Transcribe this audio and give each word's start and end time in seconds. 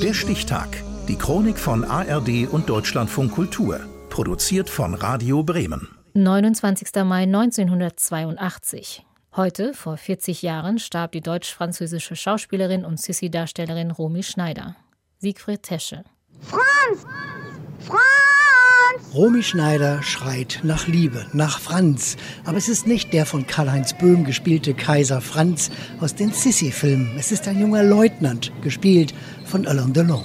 Der 0.00 0.14
Stichtag. 0.14 0.68
Die 1.08 1.16
Chronik 1.16 1.58
von 1.58 1.84
ARD 1.84 2.48
und 2.50 2.68
Deutschlandfunk 2.68 3.32
Kultur. 3.32 3.80
Produziert 4.08 4.70
von 4.70 4.94
Radio 4.94 5.42
Bremen. 5.42 5.88
29. 6.14 6.88
Mai 7.04 7.22
1982. 7.24 9.04
Heute, 9.36 9.74
vor 9.74 9.96
40 9.96 10.42
Jahren, 10.42 10.78
starb 10.78 11.12
die 11.12 11.20
deutsch-französische 11.20 12.16
Schauspielerin 12.16 12.84
und 12.84 13.00
Sissi-Darstellerin 13.00 13.90
Romy 13.90 14.22
Schneider. 14.22 14.76
Siegfried 15.18 15.62
Tesche. 15.62 16.04
Franz! 16.40 17.06
Franz! 17.80 18.17
Romy 19.14 19.42
Schneider 19.42 20.02
schreit 20.02 20.60
nach 20.62 20.86
Liebe, 20.86 21.24
nach 21.32 21.60
Franz. 21.60 22.16
Aber 22.44 22.58
es 22.58 22.68
ist 22.68 22.86
nicht 22.86 23.12
der 23.14 23.24
von 23.24 23.46
Karl-Heinz 23.46 23.94
Böhm 23.94 24.24
gespielte 24.24 24.74
Kaiser 24.74 25.22
Franz 25.22 25.70
aus 26.00 26.14
den 26.14 26.32
Sissi-Filmen. 26.32 27.16
Es 27.18 27.32
ist 27.32 27.48
ein 27.48 27.58
junger 27.58 27.82
Leutnant, 27.82 28.52
gespielt 28.62 29.14
von 29.46 29.66
Alain 29.66 29.94
Delon. 29.94 30.24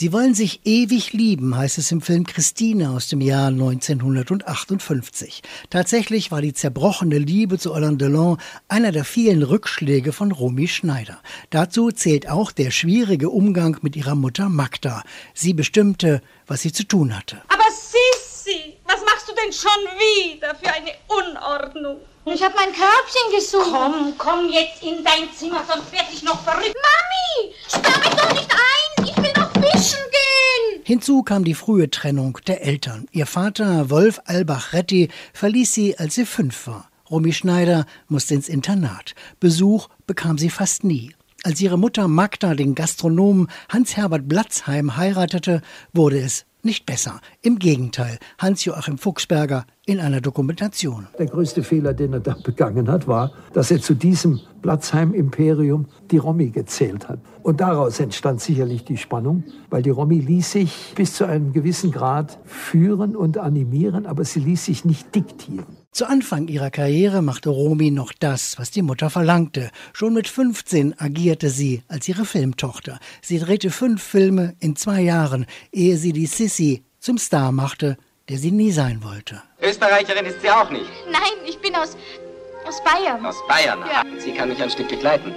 Sie 0.00 0.14
wollen 0.14 0.32
sich 0.32 0.62
ewig 0.64 1.12
lieben, 1.12 1.54
heißt 1.54 1.76
es 1.76 1.92
im 1.92 2.00
Film 2.00 2.24
Christine 2.24 2.88
aus 2.88 3.08
dem 3.08 3.20
Jahr 3.20 3.48
1958. 3.48 5.42
Tatsächlich 5.68 6.30
war 6.30 6.40
die 6.40 6.54
zerbrochene 6.54 7.18
Liebe 7.18 7.58
zu 7.58 7.74
Alain 7.74 7.98
Delon 7.98 8.38
einer 8.66 8.92
der 8.92 9.04
vielen 9.04 9.42
Rückschläge 9.42 10.14
von 10.14 10.32
Romy 10.32 10.68
Schneider. 10.68 11.18
Dazu 11.50 11.90
zählt 11.90 12.30
auch 12.30 12.50
der 12.50 12.70
schwierige 12.70 13.28
Umgang 13.28 13.76
mit 13.82 13.94
ihrer 13.94 14.14
Mutter 14.14 14.48
Magda. 14.48 15.04
Sie 15.34 15.52
bestimmte, 15.52 16.22
was 16.46 16.62
sie 16.62 16.72
zu 16.72 16.84
tun 16.84 17.14
hatte. 17.14 17.42
Aber 17.48 17.64
Sissi, 17.70 18.78
was 18.86 19.02
machst 19.04 19.28
du 19.28 19.34
denn 19.34 19.52
schon 19.52 19.70
wieder 19.98 20.54
für 20.54 20.72
eine 20.72 20.92
Unordnung? 21.08 21.98
Ich 22.24 22.42
habe 22.42 22.54
mein 22.54 22.72
Körbchen 22.72 23.34
gesucht. 23.34 23.70
Komm, 23.70 24.14
komm 24.16 24.48
jetzt 24.50 24.82
in 24.82 25.04
dein 25.04 25.30
Zimmer, 25.36 25.62
sonst 25.68 25.92
werde 25.92 26.08
ich 26.12 26.22
noch 26.22 26.42
verrückt. 26.42 26.74
Mami, 26.74 27.54
sperr 27.68 27.98
mich 27.98 28.14
doch 28.14 28.32
nicht 28.32 28.50
ein. 28.50 29.04
Ich 29.04 29.16
will 29.16 29.32
noch 29.36 29.50
fischen 29.52 29.98
gehen. 30.10 30.79
Hinzu 30.90 31.22
kam 31.22 31.44
die 31.44 31.54
frühe 31.54 31.88
Trennung 31.88 32.38
der 32.48 32.62
Eltern. 32.62 33.06
Ihr 33.12 33.26
Vater 33.26 33.90
Wolf 33.90 34.20
Albach-Retti 34.24 35.08
verließ 35.32 35.72
sie, 35.72 35.96
als 35.96 36.16
sie 36.16 36.26
fünf 36.26 36.66
war. 36.66 36.90
Romy 37.08 37.32
Schneider 37.32 37.86
musste 38.08 38.34
ins 38.34 38.48
Internat. 38.48 39.14
Besuch 39.38 39.86
bekam 40.08 40.36
sie 40.36 40.50
fast 40.50 40.82
nie. 40.82 41.14
Als 41.44 41.60
ihre 41.60 41.78
Mutter 41.78 42.08
Magda 42.08 42.56
den 42.56 42.74
Gastronomen 42.74 43.46
Hans-Herbert 43.68 44.28
Blatzheim 44.28 44.96
heiratete, 44.96 45.62
wurde 45.92 46.18
es 46.18 46.44
nicht 46.64 46.86
besser. 46.86 47.20
Im 47.42 47.58
Gegenteil, 47.58 48.18
Hans-Joachim 48.38 48.98
Fuchsberger 48.98 49.64
in 49.86 49.98
einer 49.98 50.20
Dokumentation. 50.20 51.08
Der 51.18 51.26
größte 51.26 51.62
Fehler, 51.62 51.94
den 51.94 52.12
er 52.12 52.20
da 52.20 52.36
begangen 52.42 52.88
hat, 52.88 53.08
war, 53.08 53.32
dass 53.52 53.70
er 53.70 53.80
zu 53.80 53.94
diesem 53.94 54.40
Platzheim-Imperium 54.62 55.86
die 56.10 56.18
Romy 56.18 56.50
gezählt 56.50 57.08
hat. 57.08 57.18
Und 57.42 57.60
daraus 57.60 57.98
entstand 57.98 58.40
sicherlich 58.40 58.84
die 58.84 58.98
Spannung, 58.98 59.44
weil 59.70 59.82
die 59.82 59.90
Romy 59.90 60.18
ließ 60.18 60.52
sich 60.52 60.92
bis 60.94 61.14
zu 61.14 61.24
einem 61.24 61.52
gewissen 61.52 61.90
Grad 61.90 62.38
führen 62.44 63.16
und 63.16 63.38
animieren, 63.38 64.06
aber 64.06 64.24
sie 64.24 64.40
ließ 64.40 64.66
sich 64.66 64.84
nicht 64.84 65.14
diktieren. 65.14 65.80
Zu 65.92 66.06
Anfang 66.06 66.46
ihrer 66.46 66.70
Karriere 66.70 67.20
machte 67.20 67.48
Romy 67.50 67.90
noch 67.90 68.12
das, 68.12 68.60
was 68.60 68.70
die 68.70 68.82
Mutter 68.82 69.10
verlangte. 69.10 69.70
Schon 69.92 70.14
mit 70.14 70.28
15 70.28 71.00
agierte 71.00 71.50
sie 71.50 71.82
als 71.88 72.06
ihre 72.06 72.24
Filmtochter. 72.24 73.00
Sie 73.22 73.40
drehte 73.40 73.70
fünf 73.70 74.00
Filme 74.00 74.54
in 74.60 74.76
zwei 74.76 75.00
Jahren, 75.00 75.46
ehe 75.72 75.96
sie 75.96 76.12
die 76.12 76.26
Sissy 76.50 76.82
zum 76.98 77.16
Star 77.16 77.52
machte, 77.52 77.96
der 78.28 78.38
sie 78.38 78.50
nie 78.50 78.72
sein 78.72 79.02
wollte. 79.02 79.42
Österreicherin 79.62 80.26
ist 80.26 80.42
sie 80.42 80.50
auch 80.50 80.70
nicht. 80.70 80.90
Nein, 81.10 81.32
ich 81.46 81.58
bin 81.60 81.74
aus, 81.74 81.96
aus 82.66 82.82
Bayern. 82.84 83.24
Aus 83.24 83.36
Bayern. 83.48 83.80
Ja. 83.80 84.02
Sie 84.18 84.32
kann 84.32 84.48
mich 84.48 84.60
ein 84.62 84.70
Stück 84.70 84.88
begleiten. 84.88 85.32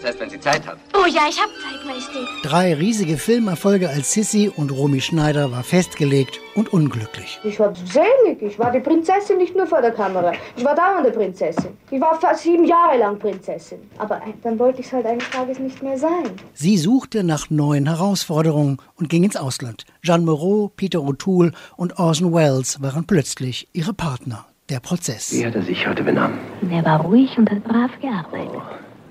Das 0.00 0.10
heißt, 0.10 0.20
wenn 0.20 0.30
sie 0.30 0.38
Zeit 0.38 0.64
hat. 0.64 0.78
Oh 0.94 1.06
ja, 1.06 1.22
ich 1.28 1.40
hab 1.40 1.48
Zeit, 1.48 1.84
Majestät. 1.84 2.28
Drei 2.44 2.72
riesige 2.74 3.18
Filmerfolge 3.18 3.88
als 3.88 4.12
Sissy 4.12 4.48
und 4.54 4.70
Romy 4.70 5.00
Schneider 5.00 5.50
war 5.50 5.64
festgelegt 5.64 6.38
und 6.54 6.72
unglücklich. 6.72 7.40
Ich 7.42 7.58
war 7.58 7.74
selig. 7.74 8.40
Ich 8.40 8.60
war 8.60 8.70
die 8.70 8.78
Prinzessin 8.78 9.38
nicht 9.38 9.56
nur 9.56 9.66
vor 9.66 9.82
der 9.82 9.90
Kamera. 9.90 10.32
Ich 10.56 10.64
war 10.64 10.76
dauernde 10.76 11.10
Prinzessin. 11.10 11.76
Ich 11.90 12.00
war 12.00 12.14
fast 12.20 12.44
sieben 12.44 12.64
Jahre 12.64 12.96
lang 12.96 13.18
Prinzessin. 13.18 13.78
Aber 13.98 14.22
dann 14.44 14.56
wollte 14.60 14.80
ich 14.80 14.86
es 14.86 14.92
halt 14.92 15.06
eines 15.06 15.28
Tages 15.30 15.58
nicht 15.58 15.82
mehr 15.82 15.98
sein. 15.98 16.30
Sie 16.54 16.78
suchte 16.78 17.24
nach 17.24 17.50
neuen 17.50 17.88
Herausforderungen 17.88 18.78
und 18.94 19.08
ging 19.08 19.24
ins 19.24 19.36
Ausland. 19.36 19.84
Jeanne 20.02 20.24
Moreau, 20.24 20.70
Peter 20.76 21.00
O'Toole 21.00 21.52
und 21.76 21.98
Orson 21.98 22.32
Welles 22.32 22.80
waren 22.80 23.04
plötzlich 23.04 23.66
ihre 23.72 23.94
Partner. 23.94 24.46
Der 24.68 24.78
Prozess. 24.78 25.32
Wie 25.32 25.44
hat 25.44 25.56
er 25.56 25.62
sich 25.62 25.88
heute 25.88 26.04
benommen? 26.04 26.38
Er 26.70 26.84
war 26.84 27.00
ruhig 27.00 27.36
und 27.36 27.50
hat 27.50 27.64
brav 27.64 27.90
gearbeitet. 28.00 28.62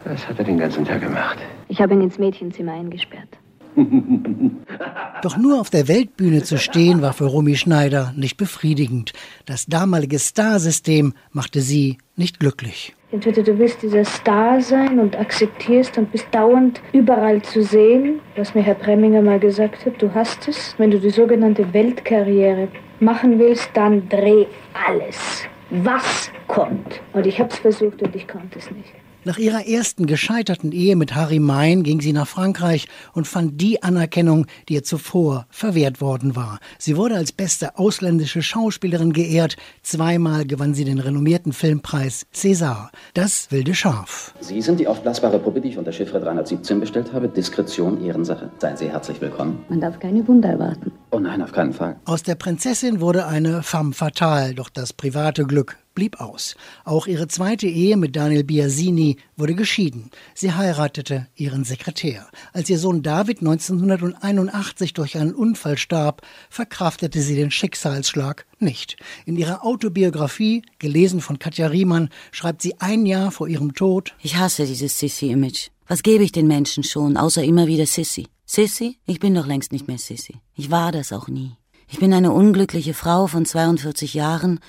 Das 0.07 0.25
hat 0.25 0.39
er 0.39 0.45
den 0.45 0.57
ganzen 0.57 0.85
Tag 0.85 1.01
gemacht. 1.01 1.37
Ich 1.67 1.81
habe 1.81 1.93
ihn 1.93 2.01
ins 2.01 2.17
Mädchenzimmer 2.17 2.71
eingesperrt. 2.71 3.27
Doch 5.21 5.35
nur 5.35 5.59
auf 5.59 5.69
der 5.69 5.89
Weltbühne 5.89 6.43
zu 6.43 6.57
stehen, 6.57 7.01
war 7.01 7.11
für 7.11 7.25
Romy 7.25 7.57
Schneider 7.57 8.13
nicht 8.15 8.37
befriedigend. 8.37 9.11
Das 9.45 9.65
damalige 9.65 10.17
Starsystem 10.17 11.13
machte 11.31 11.59
sie 11.59 11.97
nicht 12.15 12.39
glücklich. 12.39 12.95
Entweder 13.11 13.43
du 13.43 13.59
willst 13.59 13.81
dieser 13.81 14.05
Star 14.05 14.61
sein 14.61 14.97
und 14.97 15.17
akzeptierst 15.19 15.97
und 15.97 16.11
bist 16.11 16.27
dauernd 16.31 16.81
überall 16.93 17.41
zu 17.41 17.61
sehen, 17.61 18.19
was 18.37 18.55
mir 18.55 18.61
Herr 18.61 18.75
Preminger 18.75 19.21
mal 19.21 19.39
gesagt 19.39 19.85
hat, 19.85 20.01
du 20.01 20.13
hast 20.13 20.47
es. 20.47 20.73
Wenn 20.77 20.91
du 20.91 20.99
die 20.99 21.09
sogenannte 21.09 21.73
Weltkarriere 21.73 22.69
machen 23.01 23.39
willst, 23.39 23.69
dann 23.73 24.07
dreh 24.07 24.45
alles, 24.87 25.43
was 25.69 26.31
kommt. 26.47 27.01
Und 27.11 27.27
ich 27.27 27.39
habe 27.39 27.49
es 27.49 27.59
versucht 27.59 28.01
und 28.01 28.15
ich 28.15 28.27
konnte 28.27 28.59
es 28.59 28.71
nicht. 28.71 28.93
Nach 29.27 29.37
ihrer 29.37 29.67
ersten 29.67 30.05
gescheiterten 30.05 30.71
Ehe 30.71 30.95
mit 30.95 31.13
Harry 31.13 31.39
Mein 31.39 31.83
ging 31.83 31.99
sie 31.99 32.13
nach 32.13 32.29
Frankreich 32.29 32.87
und 33.11 33.27
fand 33.27 33.59
die 33.59 33.83
Anerkennung, 33.83 34.45
die 34.69 34.75
ihr 34.75 34.85
zuvor 34.85 35.47
verwehrt 35.49 35.99
worden 35.99 36.37
war. 36.37 36.59
Sie 36.79 36.95
wurde 36.95 37.15
als 37.15 37.33
beste 37.33 37.77
ausländische 37.77 38.41
Schauspielerin 38.41 39.11
geehrt. 39.11 39.57
Zweimal 39.83 40.45
gewann 40.45 40.73
sie 40.73 40.85
den 40.85 40.99
renommierten 40.99 41.51
Filmpreis 41.51 42.25
César. 42.33 42.87
Das 43.15 43.51
wilde 43.51 43.75
Schaf. 43.75 44.33
Sie 44.39 44.61
sind 44.61 44.79
die 44.79 44.87
aufblasbare 44.87 45.39
Puppe, 45.39 45.59
die 45.59 45.71
ich 45.71 45.77
unter 45.77 45.91
Chiffre 45.91 46.21
317 46.21 46.79
bestellt 46.79 47.11
habe. 47.11 47.27
Diskretion, 47.27 48.01
Ehrensache. 48.01 48.49
Seien 48.59 48.77
Sie 48.77 48.89
herzlich 48.89 49.19
willkommen. 49.19 49.59
Man 49.67 49.81
darf 49.81 49.99
keine 49.99 50.25
Wunder 50.25 50.51
erwarten. 50.51 50.93
Oh 51.11 51.19
nein, 51.19 51.41
auf 51.41 51.51
keinen 51.51 51.73
Fall. 51.73 51.97
Aus 52.05 52.23
der 52.23 52.35
Prinzessin 52.35 53.01
wurde 53.01 53.27
eine 53.27 53.61
femme 53.61 53.91
fatale, 53.91 54.53
doch 54.53 54.69
das 54.69 54.93
private 54.93 55.43
Glück 55.43 55.75
blieb 55.97 56.21
aus. 56.21 56.55
Auch 56.85 57.07
ihre 57.07 57.27
zweite 57.27 57.65
Ehe 57.65 57.97
mit 57.97 58.15
Daniel 58.15 58.43
Biasini 58.43 59.17
wurde 59.35 59.55
geschieden. 59.55 60.11
Sie 60.35 60.53
heiratete 60.53 61.25
ihren 61.35 61.63
Sekretär. 61.63 62.27
Als 62.53 62.69
ihr 62.69 62.77
Sohn 62.77 63.01
David 63.01 63.39
1981 63.39 64.93
durch 64.93 65.17
einen 65.17 65.33
Unfall 65.33 65.75
starb, 65.75 66.21
verkraftete 66.51 67.19
sie 67.19 67.35
den 67.35 67.49
Schicksalsschlag 67.49 68.45
nicht. 68.59 68.97
In 69.25 69.37
ihrer 69.37 69.65
Autobiografie, 69.65 70.61
gelesen 70.77 71.19
von 71.19 71.39
Katja 71.39 71.65
Riemann, 71.65 72.09
schreibt 72.31 72.61
sie 72.61 72.79
ein 72.79 73.07
Jahr 73.07 73.31
vor 73.31 73.47
ihrem 73.47 73.73
Tod: 73.73 74.13
Ich 74.21 74.35
hasse 74.35 74.67
dieses 74.67 74.99
Sissy-Image. 74.99 75.69
Was 75.87 76.03
gebe 76.03 76.23
ich 76.23 76.31
den 76.31 76.45
Menschen 76.45 76.83
schon, 76.83 77.17
außer 77.17 77.43
immer 77.43 77.65
wieder 77.65 77.87
Sissy? 77.87 78.27
Sissy? 78.45 78.99
Ich 79.07 79.19
bin 79.19 79.33
doch 79.33 79.47
längst 79.47 79.71
nicht 79.71 79.87
mehr 79.87 79.97
Sissy. 79.97 80.35
Ich 80.53 80.69
war 80.69 80.91
das 80.91 81.11
auch 81.11 81.27
nie. 81.27 81.53
Ich 81.89 81.97
bin 81.97 82.13
eine 82.13 82.33
unglückliche 82.33 82.93
Frau 82.93 83.25
von 83.25 83.45
42 83.45 84.13
Jahren 84.13 84.59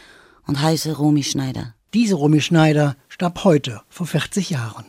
und 0.48 0.60
heiße 0.60 0.96
Romy 0.96 1.22
Schneider. 1.22 1.74
Diese 1.94 2.16
Romy 2.16 2.40
Schneider 2.40 2.96
starb 3.08 3.44
heute 3.44 3.82
vor 3.88 4.06
40 4.06 4.50
Jahren. 4.50 4.84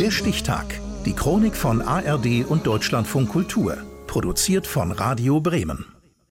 Der 0.00 0.10
Stichtag. 0.10 0.80
Die 1.04 1.12
Chronik 1.14 1.56
von 1.56 1.82
ARD 1.82 2.44
und 2.46 2.66
Deutschlandfunk 2.66 3.30
Kultur. 3.30 3.78
Produziert 4.06 4.66
von 4.66 4.92
Radio 4.92 5.40
Bremen. 5.40 5.97